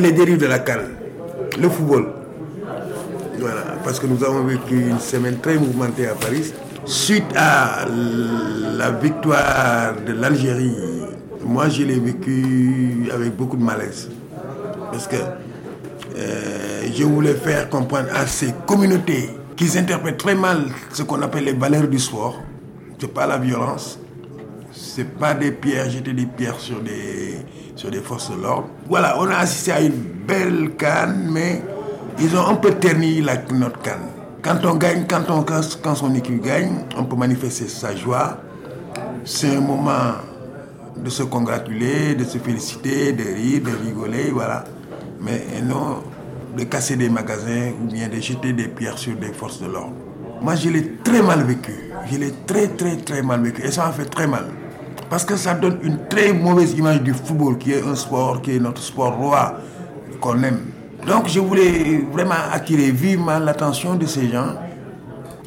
Les 0.00 0.12
dérives 0.12 0.38
de 0.38 0.46
la 0.46 0.60
Cannes, 0.60 0.88
le 1.60 1.68
football. 1.68 2.06
Voilà, 3.38 3.76
parce 3.84 4.00
que 4.00 4.06
nous 4.06 4.24
avons 4.24 4.44
vécu 4.44 4.88
une 4.88 4.98
semaine 4.98 5.38
très 5.40 5.56
mouvementée 5.58 6.06
à 6.06 6.14
Paris. 6.14 6.54
Suite 6.86 7.26
à 7.36 7.84
la 8.78 8.92
victoire 8.92 9.94
de 10.06 10.14
l'Algérie, 10.14 10.74
moi 11.44 11.68
je 11.68 11.82
l'ai 11.82 11.98
vécu 11.98 13.10
avec 13.12 13.36
beaucoup 13.36 13.58
de 13.58 13.62
malaise. 13.62 14.08
Parce 14.90 15.06
que 15.06 15.16
euh, 16.16 16.82
je 16.94 17.04
voulais 17.04 17.34
faire 17.34 17.68
comprendre 17.68 18.08
à 18.14 18.26
ces 18.26 18.54
communautés 18.66 19.28
qu'ils 19.54 19.76
interprètent 19.76 20.18
très 20.18 20.34
mal 20.34 20.64
ce 20.94 21.02
qu'on 21.02 21.20
appelle 21.20 21.44
les 21.44 21.52
valeurs 21.52 21.88
du 21.88 21.98
sport. 21.98 22.40
C'est 22.98 23.12
pas 23.12 23.26
la 23.26 23.36
violence, 23.36 23.98
c'est 24.72 25.18
pas 25.18 25.34
des 25.34 25.52
pierres, 25.52 25.90
jeter 25.90 26.14
des 26.14 26.26
pierres 26.26 26.58
sur 26.58 26.80
des, 26.80 27.36
sur 27.80 27.90
des 27.90 28.00
forces 28.02 28.30
de 28.30 28.42
l'ordre. 28.42 28.68
Voilà, 28.90 29.18
on 29.18 29.26
a 29.28 29.36
assisté 29.36 29.72
à 29.72 29.80
une 29.80 30.02
belle 30.26 30.72
canne, 30.76 31.30
mais 31.32 31.62
ils 32.18 32.36
ont 32.36 32.46
un 32.46 32.56
peu 32.56 32.72
terni 32.72 33.22
notre 33.22 33.80
canne. 33.80 34.08
Quand 34.42 34.58
on 34.66 34.74
gagne, 34.74 35.06
quand, 35.08 35.30
on, 35.30 35.42
quand 35.42 35.94
son 35.94 36.14
équipe 36.14 36.42
gagne, 36.42 36.84
on 36.98 37.04
peut 37.04 37.16
manifester 37.16 37.68
sa 37.68 37.96
joie. 37.96 38.36
C'est 39.24 39.56
un 39.56 39.62
moment 39.62 40.12
de 40.94 41.08
se 41.08 41.22
congratuler, 41.22 42.14
de 42.14 42.24
se 42.24 42.36
féliciter, 42.36 43.14
de 43.14 43.22
rire, 43.22 43.62
de 43.64 43.86
rigoler, 43.86 44.30
voilà. 44.30 44.64
Mais 45.18 45.40
non 45.62 46.02
de 46.54 46.64
casser 46.64 46.96
des 46.96 47.08
magasins 47.08 47.70
ou 47.80 47.86
bien 47.90 48.08
de 48.08 48.20
jeter 48.20 48.52
des 48.52 48.68
pierres 48.68 48.98
sur 48.98 49.14
des 49.14 49.32
forces 49.32 49.60
de 49.62 49.68
l'ordre. 49.68 49.94
Moi, 50.42 50.54
je 50.56 50.68
l'ai 50.68 50.96
très 51.04 51.22
mal 51.22 51.44
vécu. 51.44 51.72
Je 52.10 52.18
l'ai 52.18 52.32
très, 52.46 52.66
très, 52.68 52.96
très 52.96 53.22
mal 53.22 53.40
vécu. 53.40 53.62
Et 53.62 53.70
ça 53.70 53.86
m'a 53.86 53.92
fait 53.92 54.06
très 54.06 54.26
mal. 54.26 54.46
Parce 55.08 55.24
que 55.24 55.36
ça 55.36 55.54
donne 55.54 55.78
une 55.82 56.06
très 56.08 56.32
mauvaise 56.32 56.72
image 56.74 57.02
du 57.02 57.12
football, 57.12 57.58
qui 57.58 57.72
est 57.72 57.82
un 57.82 57.94
sport, 57.94 58.40
qui 58.42 58.56
est 58.56 58.60
notre 58.60 58.82
sport 58.82 59.14
roi, 59.16 59.54
qu'on 60.20 60.42
aime. 60.42 60.60
Donc, 61.06 61.28
je 61.28 61.40
voulais 61.40 62.04
vraiment 62.12 62.34
attirer 62.52 62.90
vivement 62.90 63.38
l'attention 63.38 63.94
de 63.94 64.06
ces 64.06 64.28
gens 64.28 64.54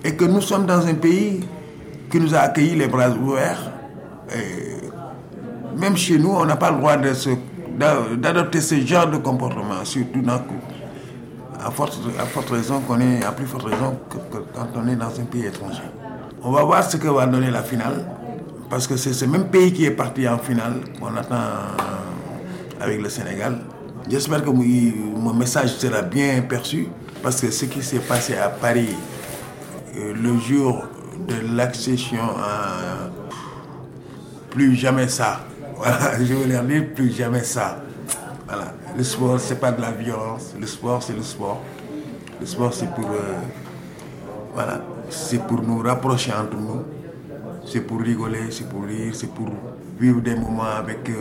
et 0.03 0.16
que 0.16 0.26
nous 0.26 0.42
sommes 0.42 0.66
dans 0.66 0.86
un 0.86 0.95
pays 0.95 1.42
qui 2.12 2.20
nous 2.20 2.34
a 2.36 2.40
accueillis 2.40 2.76
les 2.76 2.88
bras 2.88 3.09
ouverts. 3.09 3.72
Même 5.78 5.96
chez 5.96 6.18
nous, 6.18 6.31
on 6.31 6.46
n'a 6.46 6.56
pas 6.56 6.72
le 6.72 6.78
droit 6.78 6.98
d'adopter 8.18 8.62
ce 8.62 8.75
genre 8.86 9.08
de 9.08 9.18
comportement, 9.18 9.84
surtout 9.84 10.22
dans, 10.22 10.42
à 11.66 11.72
forte, 11.72 12.00
à 12.20 12.25
forte 12.25 12.50
raison 12.50 12.81
qu'on 12.81 13.00
est, 13.00 13.23
à 13.23 13.31
plus 13.31 13.46
forte 13.46 13.64
raison 13.64 13.98
que, 14.09 14.18
quand 14.53 14.68
on 14.75 14.88
est 14.88 14.96
dans 14.96 15.08
un 15.20 15.25
pays 15.25 15.46
étranger. 15.46 15.84
On 16.44 16.52
va 16.52 16.64
voir 16.64 16.84
ce 16.84 16.98
que 16.98 17.08
va 17.08 17.25
donner 17.25 17.50
la 17.50 17.64
finale, 17.64 18.06
parce 18.74 18.88
que 18.88 18.98
c'est 18.98 19.14
ce 19.14 19.26
même 19.26 19.50
pays 19.50 19.72
qui 19.72 19.86
est 19.86 19.92
parti 19.92 20.28
en 20.28 20.40
finale 20.40 20.82
qu'on 21.00 21.16
attend 21.16 21.36
avec 22.82 23.00
le 23.04 23.08
Sénégal. 23.08 23.60
J'espère 24.10 24.44
que 24.44 24.50
mon 24.50 25.32
message 25.32 25.76
sera 25.76 26.02
bien 26.02 26.42
perçu, 26.42 26.88
parce 27.22 27.40
que 27.40 27.52
ce 27.52 27.66
qui 27.66 27.84
s'est 27.84 28.00
passé 28.00 28.36
à 28.36 28.50
Paris 28.50 28.96
euh, 29.96 30.16
le 30.16 30.40
jour 30.40 30.86
de 31.28 31.56
l'accession 31.56 32.24
à 32.36 33.12
plus 34.50 34.76
jamais 34.76 35.08
ça. 35.08 35.42
Voilà, 35.78 36.18
je 36.24 36.34
veux 36.34 36.48
leur 36.48 36.64
dire 36.64 36.86
plus 36.96 37.12
jamais 37.12 37.44
ça. 37.44 37.78
Voilà. 38.48 38.74
Le 38.98 39.04
sport, 39.04 39.40
c'est 39.40 39.60
pas 39.60 39.72
de 39.72 39.82
la 39.82 39.92
violence. 39.92 40.56
Le 40.60 40.66
sport, 40.66 41.04
c'est 41.04 41.14
le 41.16 41.22
sport. 41.22 41.62
Le 42.40 42.46
sport, 42.48 42.74
c'est 42.74 42.90
pour, 42.96 43.06
euh, 43.06 43.36
voilà, 44.52 44.82
c'est 45.12 45.44
pour 45.46 45.62
nous 45.62 45.78
rapprocher 45.80 46.32
entre 46.32 46.56
nous. 46.58 46.84
C'est 47.74 47.82
pour 47.82 48.02
rigoler, 48.02 48.52
c'est 48.52 48.70
pour 48.70 48.84
rire, 48.84 49.14
c'est 49.16 49.34
pour 49.34 49.50
vivre 50.00 50.22
des 50.22 50.36
moments 50.36 50.62
avec 50.78 51.10
euh, 51.10 51.14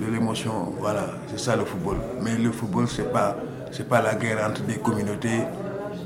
de 0.00 0.10
l'émotion. 0.10 0.72
Voilà, 0.80 1.04
c'est 1.26 1.38
ça 1.38 1.56
le 1.56 1.66
football. 1.66 1.98
Mais 2.22 2.36
le 2.42 2.50
football, 2.52 2.86
c'est 2.88 3.12
pas, 3.12 3.36
c'est 3.70 3.86
pas 3.86 4.00
la 4.00 4.14
guerre 4.14 4.48
entre 4.48 4.62
des 4.62 4.76
communautés. 4.76 5.42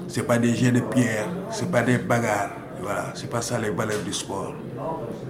C'est 0.09 0.25
pas 0.25 0.37
des 0.37 0.53
jets 0.53 0.73
de 0.73 0.81
pierre. 0.81 1.29
C'est 1.53 1.71
pas 1.71 1.83
des 1.83 1.99
bagarres. 1.99 2.51
Voilà, 2.83 3.13
c'est 3.15 3.31
pas 3.31 3.41
ça 3.41 3.57
les 3.57 3.71
valeurs 3.71 4.03
du 4.05 4.13
sport. 4.13 4.55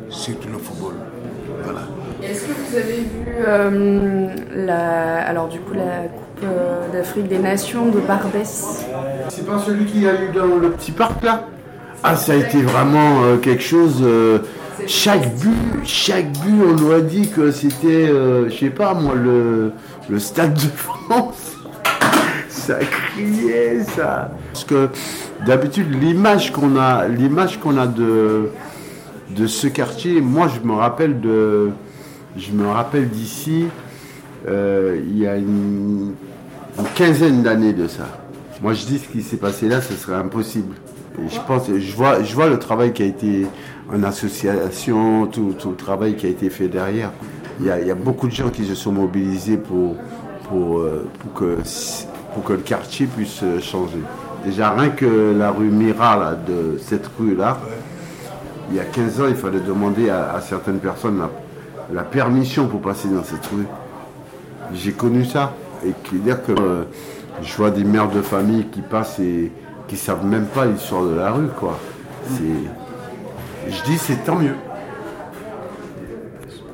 Surtout 0.09 0.49
le 0.49 0.57
football. 0.57 0.95
Voilà. 1.63 1.81
Est-ce 2.23 2.47
que 2.47 2.53
vous 2.53 2.75
avez 2.75 3.01
vu 3.01 3.45
euh, 3.47 4.29
la, 4.65 5.27
alors 5.27 5.49
du 5.49 5.61
coup 5.61 5.75
la 5.75 6.09
Coupe 6.09 6.45
euh, 6.45 6.91
d'Afrique 6.91 7.29
des 7.29 7.39
Nations 7.39 7.91
de 7.91 8.01
Barbès? 8.01 8.87
C'est 9.29 9.47
pas 9.47 9.59
celui 9.59 9.85
qu'il 9.85 10.05
y 10.05 10.09
a 10.09 10.15
eu 10.15 10.33
dans 10.35 10.57
le 10.57 10.71
petit 10.71 10.93
parc 10.93 11.23
là? 11.23 11.49
Ah, 12.07 12.17
ça 12.17 12.33
a 12.33 12.37
été 12.37 12.61
vraiment 12.61 13.39
quelque 13.39 13.63
chose. 13.63 14.05
Chaque 14.87 15.35
but, 15.37 15.85
chaque 15.85 16.33
but, 16.33 16.63
on 16.67 16.75
nous 16.75 16.93
a 16.93 17.01
dit 17.01 17.29
que 17.29 17.51
c'était, 17.51 18.07
je 18.07 18.55
sais 18.59 18.71
pas 18.71 18.95
moi, 18.95 19.15
le, 19.15 19.73
le 20.09 20.19
Stade 20.19 20.55
de 20.55 20.61
France. 20.61 21.53
ça 22.49 22.79
criait, 22.79 23.85
ça. 23.85 24.31
Parce 24.53 24.65
que 24.65 24.89
d'habitude, 25.47 26.01
l'image 26.01 26.53
qu'on 26.53 26.77
a, 26.77 27.07
l'image 27.09 27.61
qu'on 27.61 27.77
a 27.77 27.87
de 27.87 28.51
de 29.31 29.47
ce 29.47 29.67
quartier, 29.67 30.21
moi 30.21 30.49
je 30.49 30.67
me 30.67 30.75
rappelle 30.75 31.21
de, 31.21 31.71
je 32.37 32.53
me 32.53 32.69
rappelle 32.69 33.09
d'ici, 33.09 33.67
euh, 34.47 35.01
il 35.07 35.19
y 35.19 35.27
a 35.27 35.37
une, 35.37 36.15
quinzaine 36.95 37.43
d'années 37.43 37.73
de 37.73 37.87
ça. 37.89 38.09
Moi 38.63 38.75
je 38.75 38.85
dis 38.85 38.99
ce 38.99 39.09
qui 39.09 39.23
s'est 39.23 39.37
passé 39.37 39.69
là, 39.69 39.81
ce 39.81 39.95
serait 39.95 40.17
impossible. 40.17 40.75
Je 41.19 41.39
pense, 41.47 41.69
je 41.69 41.97
vois, 41.97 42.23
je 42.23 42.35
vois 42.35 42.49
le 42.49 42.59
travail 42.59 42.93
qui 42.93 43.03
a 43.03 43.07
été 43.07 43.47
en 43.93 44.03
association, 44.03 45.27
tout, 45.27 45.55
le 45.65 45.77
travail 45.77 46.17
qui 46.17 46.27
a 46.27 46.29
été 46.29 46.51
fait 46.51 46.69
derrière. 46.69 47.13
Il 47.61 47.67
y, 47.67 47.71
a, 47.71 47.95
beaucoup 47.95 48.27
de 48.27 48.33
gens 48.33 48.49
qui 48.49 48.65
se 48.65 48.75
sont 48.75 48.91
mobilisés 48.91 49.57
pour, 49.57 49.95
pour, 50.49 50.81
euh, 50.81 51.09
que, 51.37 51.59
pour 52.35 52.43
que 52.43 52.53
le 52.55 52.59
quartier 52.59 53.07
puisse 53.07 53.45
changer. 53.61 54.01
Déjà 54.45 54.71
rien 54.71 54.91
que 54.91 55.35
la 55.39 55.53
rue 55.53 55.69
Mira 55.69 56.35
de 56.35 56.79
cette 56.79 57.09
rue 57.19 57.37
là, 57.37 57.59
il 58.71 58.77
y 58.77 58.81
a 58.81 58.85
15 58.85 59.21
ans, 59.21 59.25
il 59.29 59.37
fallait 59.37 59.61
demander 59.61 60.11
à, 60.11 60.41
certaines 60.41 60.79
personnes 60.79 61.23
la, 61.93 62.03
permission 62.03 62.67
pour 62.67 62.81
passer 62.81 63.09
dans 63.09 63.23
cette 63.23 63.47
rue. 63.47 63.67
J'ai 64.73 64.93
connu 64.93 65.25
ça. 65.25 65.55
Et 65.87 65.93
dire 66.19 66.43
que 66.43 66.53
euh, 66.53 66.85
je 67.43 67.55
vois 67.57 67.71
des 67.71 67.85
mères 67.85 68.09
de 68.09 68.23
famille 68.23 68.67
qui 68.73 68.81
passent 68.81 69.19
et 69.19 69.53
qui 69.89 69.97
savent 69.97 70.25
même 70.25 70.47
pas 70.47 70.65
l'histoire 70.67 71.05
de 71.05 71.15
la 71.15 71.31
rue, 71.33 71.49
quoi. 71.49 71.79
Je 72.31 73.83
dis 73.85 73.99
c'est 73.99 74.25
tant 74.25 74.37
mieux. 74.37 74.57